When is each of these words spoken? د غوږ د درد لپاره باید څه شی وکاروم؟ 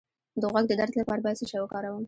د 0.41 0.43
غوږ 0.51 0.65
د 0.67 0.73
درد 0.79 0.93
لپاره 1.01 1.23
باید 1.23 1.39
څه 1.39 1.45
شی 1.51 1.57
وکاروم؟ 1.61 1.99